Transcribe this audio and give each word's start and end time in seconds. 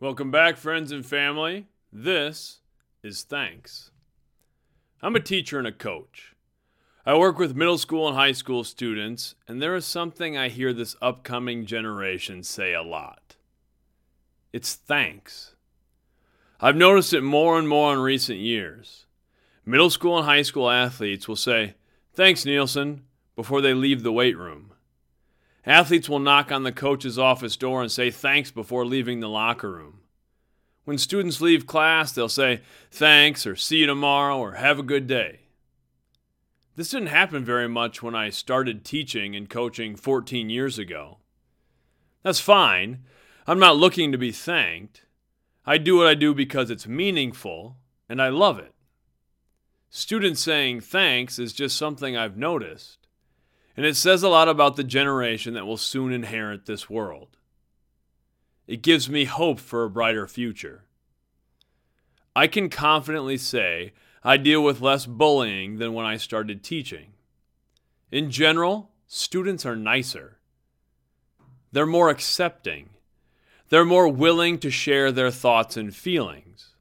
Welcome 0.00 0.30
back, 0.30 0.56
friends 0.56 0.92
and 0.92 1.04
family. 1.04 1.66
This 1.92 2.60
is 3.02 3.22
Thanks. 3.22 3.90
I'm 5.02 5.14
a 5.14 5.20
teacher 5.20 5.58
and 5.58 5.66
a 5.66 5.72
coach. 5.72 6.34
I 7.04 7.18
work 7.18 7.38
with 7.38 7.54
middle 7.54 7.76
school 7.76 8.08
and 8.08 8.16
high 8.16 8.32
school 8.32 8.64
students, 8.64 9.34
and 9.46 9.60
there 9.60 9.76
is 9.76 9.84
something 9.84 10.38
I 10.38 10.48
hear 10.48 10.72
this 10.72 10.96
upcoming 11.02 11.66
generation 11.66 12.42
say 12.42 12.72
a 12.72 12.82
lot 12.82 13.36
it's 14.54 14.74
thanks. 14.74 15.54
I've 16.60 16.76
noticed 16.76 17.12
it 17.12 17.20
more 17.20 17.58
and 17.58 17.68
more 17.68 17.92
in 17.92 17.98
recent 17.98 18.38
years. 18.38 19.04
Middle 19.66 19.90
school 19.90 20.16
and 20.16 20.24
high 20.24 20.40
school 20.40 20.70
athletes 20.70 21.28
will 21.28 21.36
say, 21.36 21.74
Thanks, 22.14 22.46
Nielsen, 22.46 23.04
before 23.36 23.60
they 23.60 23.74
leave 23.74 24.02
the 24.02 24.12
weight 24.12 24.38
room. 24.38 24.69
Athletes 25.66 26.08
will 26.08 26.18
knock 26.18 26.50
on 26.50 26.62
the 26.62 26.72
coach's 26.72 27.18
office 27.18 27.56
door 27.56 27.82
and 27.82 27.92
say 27.92 28.10
thanks 28.10 28.50
before 28.50 28.86
leaving 28.86 29.20
the 29.20 29.28
locker 29.28 29.70
room. 29.70 30.00
When 30.84 30.96
students 30.96 31.40
leave 31.40 31.66
class, 31.66 32.12
they'll 32.12 32.28
say 32.28 32.62
thanks 32.90 33.46
or 33.46 33.54
see 33.56 33.78
you 33.78 33.86
tomorrow 33.86 34.38
or 34.38 34.52
have 34.52 34.78
a 34.78 34.82
good 34.82 35.06
day. 35.06 35.40
This 36.76 36.90
didn't 36.90 37.08
happen 37.08 37.44
very 37.44 37.68
much 37.68 38.02
when 38.02 38.14
I 38.14 38.30
started 38.30 38.84
teaching 38.84 39.36
and 39.36 39.50
coaching 39.50 39.96
14 39.96 40.48
years 40.48 40.78
ago. 40.78 41.18
That's 42.22 42.40
fine. 42.40 43.04
I'm 43.46 43.58
not 43.58 43.76
looking 43.76 44.12
to 44.12 44.18
be 44.18 44.32
thanked. 44.32 45.02
I 45.66 45.76
do 45.76 45.98
what 45.98 46.06
I 46.06 46.14
do 46.14 46.32
because 46.34 46.70
it's 46.70 46.86
meaningful 46.86 47.76
and 48.08 48.20
I 48.20 48.28
love 48.28 48.58
it. 48.58 48.74
Students 49.90 50.40
saying 50.40 50.80
thanks 50.80 51.38
is 51.38 51.52
just 51.52 51.76
something 51.76 52.16
I've 52.16 52.36
noticed 52.36 52.99
and 53.80 53.86
it 53.86 53.96
says 53.96 54.22
a 54.22 54.28
lot 54.28 54.46
about 54.46 54.76
the 54.76 54.84
generation 54.84 55.54
that 55.54 55.64
will 55.64 55.78
soon 55.78 56.12
inherit 56.12 56.66
this 56.66 56.90
world. 56.90 57.38
It 58.66 58.82
gives 58.82 59.08
me 59.08 59.24
hope 59.24 59.58
for 59.58 59.84
a 59.84 59.88
brighter 59.88 60.28
future. 60.28 60.84
I 62.36 62.46
can 62.46 62.68
confidently 62.68 63.38
say 63.38 63.94
I 64.22 64.36
deal 64.36 64.62
with 64.62 64.82
less 64.82 65.06
bullying 65.06 65.78
than 65.78 65.94
when 65.94 66.04
I 66.04 66.18
started 66.18 66.62
teaching. 66.62 67.14
In 68.12 68.30
general, 68.30 68.90
students 69.06 69.64
are 69.64 69.76
nicer. 69.76 70.40
They're 71.72 71.86
more 71.86 72.10
accepting. 72.10 72.90
They're 73.70 73.86
more 73.86 74.08
willing 74.08 74.58
to 74.58 74.70
share 74.70 75.10
their 75.10 75.30
thoughts 75.30 75.78
and 75.78 75.96
feelings. 75.96 76.74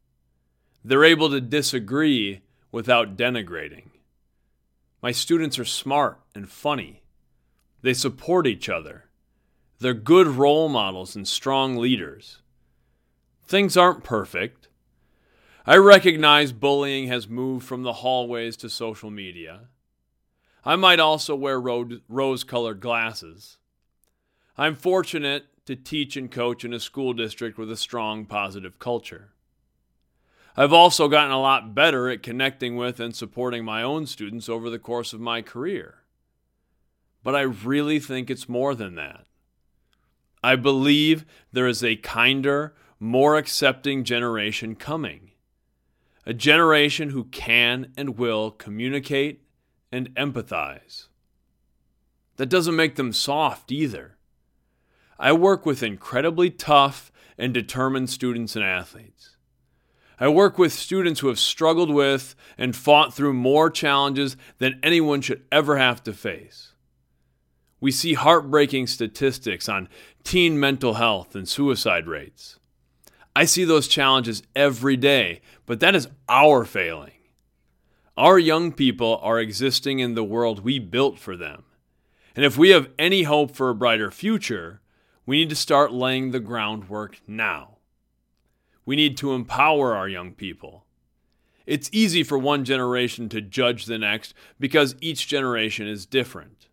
They're 0.83 1.05
able 1.05 1.29
to 1.29 1.39
disagree 1.39 2.41
without 2.73 3.15
denigrating. 3.15 3.83
My 5.01 5.13
students 5.13 5.57
are 5.57 5.63
smart 5.63 6.19
and 6.39 6.49
funny. 6.49 7.03
They 7.81 7.93
support 7.93 8.47
each 8.47 8.69
other. 8.69 9.09
They're 9.79 9.93
good 9.93 10.27
role 10.27 10.69
models 10.69 11.17
and 11.17 11.27
strong 11.27 11.75
leaders. 11.75 12.41
Things 13.45 13.75
aren't 13.75 14.05
perfect. 14.05 14.69
I 15.65 15.75
recognize 15.75 16.53
bullying 16.53 17.07
has 17.07 17.27
moved 17.27 17.65
from 17.65 17.83
the 17.83 17.93
hallways 17.93 18.55
to 18.57 18.69
social 18.69 19.11
media. 19.11 19.67
I 20.63 20.77
might 20.77 21.01
also 21.01 21.35
wear 21.35 21.59
rose 21.59 22.43
colored 22.45 22.79
glasses. 22.79 23.57
I'm 24.57 24.75
fortunate 24.75 25.45
to 25.65 25.75
teach 25.75 26.15
and 26.15 26.31
coach 26.31 26.63
in 26.63 26.73
a 26.73 26.79
school 26.79 27.13
district 27.13 27.57
with 27.57 27.69
a 27.69 27.77
strong 27.77 28.25
positive 28.25 28.79
culture. 28.79 29.33
I've 30.55 30.73
also 30.73 31.07
gotten 31.09 31.31
a 31.31 31.41
lot 31.41 31.75
better 31.75 32.09
at 32.09 32.23
connecting 32.23 32.75
with 32.75 32.99
and 32.99 33.15
supporting 33.15 33.63
my 33.65 33.83
own 33.83 34.05
students 34.05 34.49
over 34.49 34.69
the 34.69 34.79
course 34.79 35.13
of 35.13 35.19
my 35.19 35.41
career. 35.41 35.99
But 37.23 37.35
I 37.35 37.41
really 37.41 37.99
think 37.99 38.29
it's 38.29 38.49
more 38.49 38.75
than 38.75 38.95
that. 38.95 39.25
I 40.43 40.55
believe 40.55 41.25
there 41.51 41.67
is 41.67 41.83
a 41.83 41.97
kinder, 41.97 42.73
more 42.99 43.37
accepting 43.37 44.03
generation 44.03 44.75
coming. 44.75 45.31
A 46.25 46.33
generation 46.33 47.09
who 47.09 47.25
can 47.25 47.91
and 47.97 48.17
will 48.17 48.51
communicate 48.51 49.43
and 49.91 50.13
empathize. 50.15 51.07
That 52.37 52.49
doesn't 52.49 52.75
make 52.75 52.95
them 52.95 53.11
soft 53.11 53.71
either. 53.71 54.15
I 55.17 55.33
work 55.33 55.65
with 55.65 55.83
incredibly 55.83 56.49
tough 56.49 57.11
and 57.37 57.53
determined 57.53 58.09
students 58.09 58.55
and 58.55 58.63
athletes. 58.63 59.35
I 60.19 60.27
work 60.27 60.57
with 60.57 60.71
students 60.73 61.21
who 61.21 61.27
have 61.27 61.39
struggled 61.39 61.89
with 61.89 62.35
and 62.57 62.75
fought 62.75 63.13
through 63.13 63.33
more 63.33 63.69
challenges 63.69 64.37
than 64.57 64.79
anyone 64.83 65.21
should 65.21 65.43
ever 65.51 65.77
have 65.77 66.03
to 66.03 66.13
face. 66.13 66.68
We 67.81 67.91
see 67.91 68.13
heartbreaking 68.13 68.87
statistics 68.87 69.69
on 69.69 69.87
teen 70.23 70.59
mental 70.59 70.95
health 70.95 71.35
and 71.35 71.47
suicide 71.47 72.07
rates. 72.07 72.59
I 73.35 73.45
see 73.45 73.63
those 73.63 73.87
challenges 73.87 74.43
every 74.55 74.97
day, 74.97 75.41
but 75.65 75.79
that 75.79 75.95
is 75.95 76.09
our 76.27 76.65
failing. 76.65 77.13
Our 78.17 78.37
young 78.37 78.73
people 78.73 79.17
are 79.21 79.39
existing 79.39 79.99
in 79.99 80.13
the 80.13 80.23
world 80.25 80.63
we 80.63 80.77
built 80.77 81.17
for 81.17 81.37
them. 81.37 81.63
And 82.35 82.43
if 82.43 82.57
we 82.57 82.69
have 82.69 82.89
any 82.99 83.23
hope 83.23 83.55
for 83.55 83.69
a 83.69 83.75
brighter 83.75 84.11
future, 84.11 84.81
we 85.25 85.37
need 85.37 85.49
to 85.49 85.55
start 85.55 85.93
laying 85.93 86.31
the 86.31 86.39
groundwork 86.39 87.21
now. 87.27 87.77
We 88.85 88.95
need 88.95 89.15
to 89.17 89.33
empower 89.33 89.95
our 89.95 90.09
young 90.09 90.33
people. 90.33 90.85
It's 91.65 91.89
easy 91.91 92.23
for 92.23 92.37
one 92.37 92.65
generation 92.65 93.29
to 93.29 93.41
judge 93.41 93.85
the 93.85 93.99
next 93.99 94.33
because 94.59 94.95
each 94.99 95.27
generation 95.27 95.87
is 95.87 96.05
different. 96.07 96.68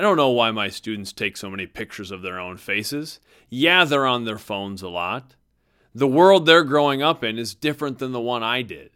I 0.00 0.02
don't 0.02 0.16
know 0.16 0.30
why 0.30 0.50
my 0.50 0.70
students 0.70 1.12
take 1.12 1.36
so 1.36 1.50
many 1.50 1.66
pictures 1.66 2.10
of 2.10 2.22
their 2.22 2.40
own 2.40 2.56
faces. 2.56 3.20
Yeah, 3.50 3.84
they're 3.84 4.06
on 4.06 4.24
their 4.24 4.38
phones 4.38 4.80
a 4.80 4.88
lot. 4.88 5.34
The 5.94 6.08
world 6.08 6.46
they're 6.46 6.64
growing 6.64 7.02
up 7.02 7.22
in 7.22 7.38
is 7.38 7.54
different 7.54 7.98
than 7.98 8.12
the 8.12 8.18
one 8.18 8.42
I 8.42 8.62
did. 8.62 8.92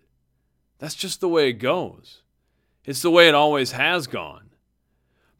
That's 0.78 0.94
just 0.94 1.20
the 1.20 1.28
way 1.28 1.50
it 1.50 1.58
goes. 1.58 2.22
It's 2.86 3.02
the 3.02 3.10
way 3.10 3.28
it 3.28 3.34
always 3.34 3.72
has 3.72 4.06
gone. 4.06 4.52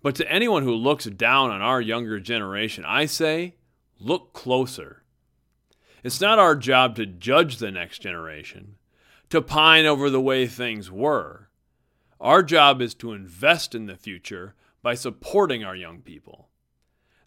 But 0.02 0.14
to 0.16 0.30
anyone 0.30 0.64
who 0.64 0.74
looks 0.74 1.06
down 1.06 1.50
on 1.50 1.62
our 1.62 1.80
younger 1.80 2.20
generation, 2.20 2.84
I 2.86 3.06
say, 3.06 3.54
look 3.98 4.34
closer. 4.34 5.02
It's 6.02 6.20
not 6.20 6.38
our 6.38 6.56
job 6.56 6.94
to 6.96 7.06
judge 7.06 7.56
the 7.56 7.70
next 7.70 8.00
generation, 8.00 8.74
to 9.30 9.40
pine 9.40 9.86
over 9.86 10.10
the 10.10 10.20
way 10.20 10.46
things 10.46 10.90
were. 10.90 11.48
Our 12.20 12.42
job 12.42 12.82
is 12.82 12.94
to 12.96 13.14
invest 13.14 13.74
in 13.74 13.86
the 13.86 13.96
future 13.96 14.54
by 14.84 14.94
supporting 14.94 15.64
our 15.64 15.74
young 15.74 16.02
people. 16.02 16.50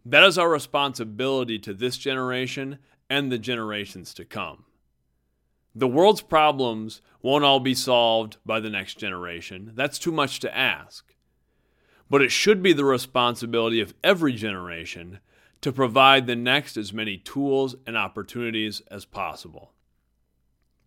That 0.05 0.23
is 0.23 0.37
our 0.37 0.47
responsibility 0.47 1.57
to 1.57 1.73
this 1.73 1.97
generation 1.97 2.77
and 3.09 3.31
the 3.31 3.39
generations 3.39 4.13
to 4.13 4.25
come. 4.25 4.65
The 5.73 5.87
world's 5.87 6.21
problems 6.21 7.01
won't 7.23 7.43
all 7.43 7.59
be 7.59 7.73
solved 7.73 8.37
by 8.45 8.59
the 8.59 8.69
next 8.69 8.99
generation. 8.99 9.71
That's 9.73 9.97
too 9.97 10.11
much 10.11 10.39
to 10.41 10.55
ask. 10.55 11.15
But 12.11 12.21
it 12.21 12.31
should 12.31 12.61
be 12.61 12.73
the 12.73 12.85
responsibility 12.85 13.81
of 13.81 13.95
every 14.03 14.33
generation 14.33 15.19
to 15.61 15.73
provide 15.73 16.27
the 16.27 16.35
next 16.35 16.77
as 16.77 16.93
many 16.93 17.17
tools 17.17 17.75
and 17.87 17.97
opportunities 17.97 18.83
as 18.91 19.03
possible. 19.03 19.71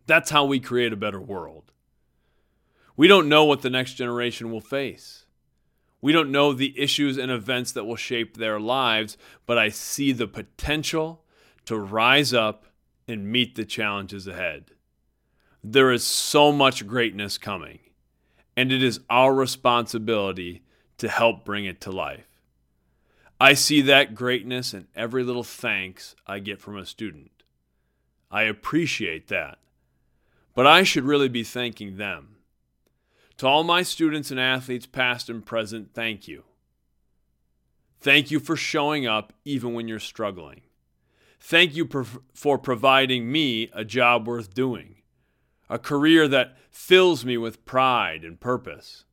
That's 0.07 0.31
how 0.31 0.45
we 0.45 0.61
create 0.61 0.93
a 0.93 0.97
better 0.97 1.21
world. 1.21 1.73
We 2.97 3.09
don't 3.09 3.29
know 3.29 3.45
what 3.45 3.63
the 3.63 3.71
next 3.71 3.95
generation 3.95 4.53
will 4.53 4.61
face. 4.61 5.27
We 6.03 6.13
don't 6.13 6.33
know 6.33 6.53
the 6.53 6.79
issues 6.79 7.19
and 7.19 7.31
events 7.31 7.73
that 7.73 7.85
will 7.85 7.97
shape 7.97 8.37
their 8.37 8.59
lives, 8.59 9.19
but 9.47 9.59
I 9.59 9.69
see 9.69 10.13
the 10.13 10.27
potential 10.27 11.25
to 11.67 11.79
rise 11.79 12.33
up 12.33 12.67
and 13.07 13.31
meet 13.31 13.55
the 13.55 13.65
challenges 13.65 14.27
ahead. 14.27 14.71
There 15.63 15.93
is 15.93 16.03
so 16.03 16.53
much 16.53 16.87
greatness 16.87 17.37
coming, 17.37 17.81
and 18.57 18.73
it 18.73 18.83
is 18.83 19.01
our 19.11 19.35
responsibility 19.35 20.63
to 20.99 21.09
help 21.09 21.45
bring 21.45 21.67
it 21.67 21.81
to 21.83 21.91
life. 21.91 22.27
I 23.39 23.55
see 23.55 23.81
that 23.83 24.15
greatness 24.15 24.75
in 24.75 24.87
every 24.95 25.23
little 25.23 25.45
thanks 25.45 26.15
I 26.27 26.39
get 26.39 26.61
from 26.61 26.77
a 26.77 26.87
student. 26.87 27.31
I 28.31 28.43
appreciate 28.43 29.29
that. 29.29 29.59
But 30.55 30.67
I 30.67 30.83
should 30.83 31.05
really 31.05 31.29
be 31.29 31.43
thanking 31.43 31.97
them. 31.97 32.37
To 33.41 33.47
all 33.49 33.65
my 33.65 33.83
students 33.83 34.31
and 34.31 34.39
athletes, 34.39 34.85
past 34.85 35.31
and 35.31 35.45
present, 35.45 35.95
thank 35.95 36.29
you. 36.29 36.45
Thank 38.01 38.31
you 38.31 38.39
for 38.39 38.55
showing 38.55 39.07
up 39.07 39.33
even 39.45 39.73
when 39.73 39.89
you're 39.89 39.99
struggling. 39.99 40.61
Thank 41.41 41.75
you 41.75 41.89
for 42.35 42.59
providing 42.59 43.33
me 43.33 43.71
a 43.73 43.83
job 43.83 44.27
worth 44.27 44.53
doing, 44.53 44.97
a 45.71 45.79
career 45.79 46.29
that 46.29 46.59
fills 46.71 47.25
me 47.25 47.39
with 47.39 47.65
pride 47.65 48.25
and 48.25 48.39
purpose. 48.39 49.05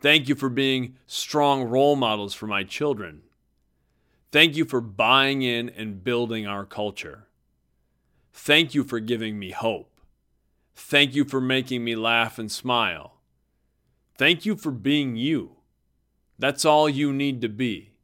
Thank 0.00 0.28
you 0.28 0.34
for 0.34 0.50
being 0.50 0.96
strong 1.06 1.64
role 1.64 1.96
models 1.96 2.34
for 2.34 2.46
my 2.46 2.62
children 2.62 3.22
Thank 4.32 4.54
you 4.54 4.64
for 4.64 4.80
buying 4.80 5.42
in 5.42 5.68
and 5.70 6.04
building 6.04 6.46
our 6.46 6.64
culture. 6.64 7.26
Thank 8.32 8.74
you 8.74 8.84
for 8.84 9.00
giving 9.00 9.40
me 9.40 9.50
hope. 9.50 10.00
Thank 10.76 11.16
you 11.16 11.24
for 11.24 11.40
making 11.40 11.82
me 11.82 11.96
laugh 11.96 12.38
and 12.38 12.50
smile. 12.50 13.19
Thank 14.20 14.44
you 14.44 14.54
for 14.54 14.70
being 14.70 15.16
you. 15.16 15.52
That's 16.38 16.66
all 16.66 16.90
you 16.90 17.10
need 17.10 17.40
to 17.40 17.48
be. 17.48 17.94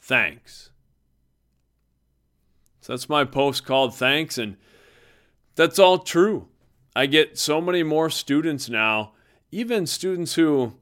Thanks. 0.00 0.70
So 2.80 2.94
that's 2.94 3.06
my 3.06 3.26
post 3.26 3.66
called 3.66 3.94
Thanks. 3.94 4.38
And 4.38 4.56
that's 5.56 5.78
all 5.78 5.98
true. 5.98 6.48
I 6.96 7.04
get 7.04 7.36
so 7.36 7.60
many 7.60 7.82
more 7.82 8.08
students 8.08 8.70
now, 8.70 9.12
even 9.52 9.86
students 9.86 10.36
who 10.36 10.72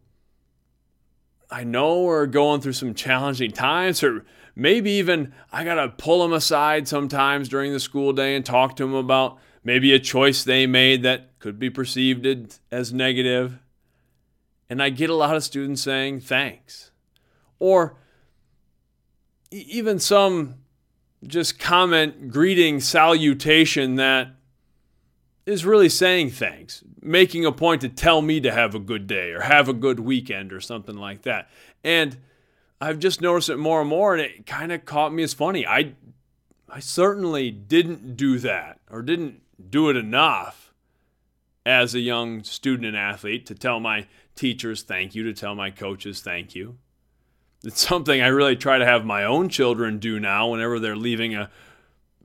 I 1.50 1.64
know 1.64 2.06
are 2.06 2.28
going 2.28 2.60
through 2.60 2.74
some 2.74 2.94
challenging 2.94 3.50
times, 3.50 4.04
or 4.04 4.24
maybe 4.54 4.92
even 4.92 5.34
I 5.50 5.64
got 5.64 5.82
to 5.82 5.88
pull 5.88 6.22
them 6.22 6.32
aside 6.32 6.86
sometimes 6.86 7.48
during 7.48 7.72
the 7.72 7.80
school 7.80 8.12
day 8.12 8.36
and 8.36 8.46
talk 8.46 8.76
to 8.76 8.84
them 8.84 8.94
about 8.94 9.38
maybe 9.64 9.92
a 9.92 9.98
choice 9.98 10.44
they 10.44 10.68
made 10.68 11.02
that 11.02 11.40
could 11.40 11.58
be 11.58 11.70
perceived 11.70 12.24
as 12.70 12.92
negative. 12.92 13.58
And 14.68 14.82
I 14.82 14.90
get 14.90 15.10
a 15.10 15.14
lot 15.14 15.36
of 15.36 15.44
students 15.44 15.82
saying 15.82 16.20
thanks. 16.20 16.90
Or 17.58 17.96
even 19.50 19.98
some 19.98 20.56
just 21.26 21.58
comment, 21.58 22.30
greeting, 22.30 22.80
salutation 22.80 23.96
that 23.96 24.28
is 25.46 25.64
really 25.64 25.88
saying 25.88 26.30
thanks, 26.30 26.82
making 27.00 27.44
a 27.44 27.52
point 27.52 27.80
to 27.80 27.88
tell 27.88 28.20
me 28.20 28.40
to 28.40 28.52
have 28.52 28.74
a 28.74 28.80
good 28.80 29.06
day 29.06 29.30
or 29.30 29.42
have 29.42 29.68
a 29.68 29.72
good 29.72 30.00
weekend 30.00 30.52
or 30.52 30.60
something 30.60 30.96
like 30.96 31.22
that. 31.22 31.48
And 31.84 32.18
I've 32.80 32.98
just 32.98 33.20
noticed 33.20 33.48
it 33.48 33.56
more 33.56 33.80
and 33.80 33.88
more, 33.88 34.14
and 34.14 34.22
it 34.22 34.44
kind 34.44 34.72
of 34.72 34.84
caught 34.84 35.14
me 35.14 35.22
as 35.22 35.32
funny. 35.32 35.66
I, 35.66 35.94
I 36.68 36.80
certainly 36.80 37.50
didn't 37.50 38.16
do 38.16 38.38
that 38.40 38.80
or 38.90 39.02
didn't 39.02 39.40
do 39.70 39.88
it 39.88 39.96
enough 39.96 40.74
as 41.64 41.94
a 41.94 42.00
young 42.00 42.42
student 42.42 42.86
and 42.86 42.96
athlete 42.96 43.46
to 43.46 43.54
tell 43.54 43.80
my 43.80 44.06
teachers 44.36 44.82
thank 44.82 45.14
you, 45.14 45.24
to 45.24 45.32
tell 45.32 45.54
my 45.54 45.70
coaches 45.70 46.20
thank 46.20 46.54
you. 46.54 46.76
It's 47.64 47.86
something 47.86 48.20
I 48.20 48.28
really 48.28 48.54
try 48.54 48.78
to 48.78 48.84
have 48.84 49.04
my 49.04 49.24
own 49.24 49.48
children 49.48 49.98
do 49.98 50.20
now 50.20 50.50
whenever 50.50 50.78
they're 50.78 50.94
leaving 50.94 51.34
a 51.34 51.50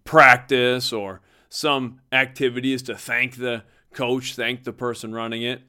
practice 0.03 0.93
or 0.93 1.21
some 1.49 1.99
activity 2.11 2.73
is 2.73 2.83
to 2.83 2.95
thank 2.95 3.37
the 3.37 3.63
coach, 3.93 4.35
thank 4.35 4.63
the 4.63 4.73
person 4.73 5.13
running 5.13 5.41
it. 5.41 5.61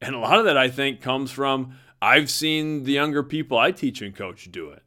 And 0.00 0.14
a 0.14 0.18
lot 0.18 0.38
of 0.38 0.44
that 0.44 0.56
I 0.56 0.68
think 0.68 1.00
comes 1.00 1.30
from 1.30 1.74
I've 2.00 2.30
seen 2.30 2.84
the 2.84 2.92
younger 2.92 3.22
people 3.22 3.58
I 3.58 3.72
teach 3.72 4.00
and 4.00 4.14
coach 4.14 4.50
do 4.50 4.70
it. 4.70 4.82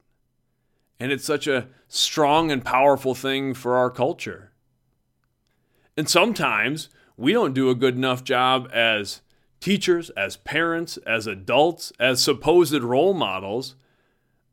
And 1.00 1.12
it's 1.12 1.25
such 1.25 1.48
a 1.48 1.68
strong 1.88 2.51
and 2.51 2.63
powerful 2.63 3.13
thing 3.13 3.54
for 3.54 3.75
our 3.75 3.92
culture. 3.92 4.51
And 5.96 6.10
sometimes 6.10 6.89
we 7.18 7.34
don't 7.34 7.54
do 7.54 7.69
a 7.69 7.75
good 7.75 7.96
enough 7.96 8.24
job 8.24 8.69
as 8.74 9.22
teachers, 9.63 10.10
as 10.10 10.36
parents, 10.36 10.98
as 11.07 11.25
adults, 11.25 11.94
as 11.98 12.21
supposed 12.21 12.74
role 12.74 13.13
models 13.13 13.75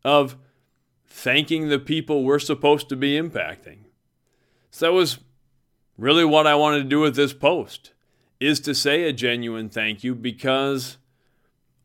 of 0.04 0.36
thanking 1.04 1.68
the 1.68 1.80
people 1.80 2.22
we're 2.22 2.38
supposed 2.38 2.88
to 2.88 2.94
be 2.94 3.20
impacting. 3.20 3.78
So 4.70 4.86
that 4.86 4.92
was 4.92 5.18
really 5.98 6.24
what 6.24 6.46
I 6.46 6.54
wanted 6.54 6.84
to 6.84 6.88
do 6.88 7.00
with 7.00 7.16
this 7.16 7.32
post 7.32 7.92
is 8.38 8.60
to 8.60 8.72
say 8.72 9.02
a 9.02 9.12
genuine 9.12 9.68
thank 9.68 10.04
you 10.04 10.14
because 10.14 10.96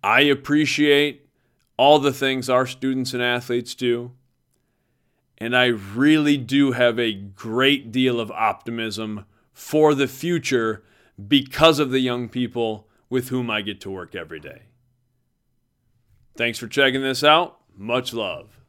I 0.04 0.22
appreciate 0.22 1.28
all 1.78 1.98
the 1.98 2.14
things 2.14 2.48
our 2.48 2.68
students 2.68 3.12
and 3.16 3.24
athletes 3.24 3.74
do. 3.74 4.12
And 5.40 5.58
I 5.58 5.66
really 5.66 6.38
do 6.38 6.74
have 6.74 7.00
a 7.00 7.12
great 7.12 7.92
deal 7.92 8.20
of 8.20 8.30
optimism 8.30 9.26
for 9.52 9.96
the 9.96 10.08
future 10.08 10.84
because 11.28 11.80
of 11.80 11.90
the 11.90 12.02
young 12.02 12.30
people 12.30 12.88
with 13.10 13.30
whom 13.30 13.50
I 13.50 13.62
get 13.62 13.82
to 13.82 13.92
work 13.92 14.16
every 14.16 14.40
day. 14.40 14.64
Thanks 16.38 16.60
for 16.60 16.68
checking 16.68 17.02
this 17.02 17.24
out. 17.24 17.60
Much 17.78 18.14
love. 18.14 18.60